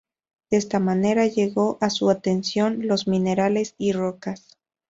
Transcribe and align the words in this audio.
De 0.49 0.57
esta 0.57 0.79
manera 0.79 1.27
llegó 1.27 1.77
a 1.79 1.91
su 1.91 2.09
atención 2.09 2.87
los 2.87 3.07
minerales 3.07 3.75
y 3.77 3.91
rocas. 3.91 4.57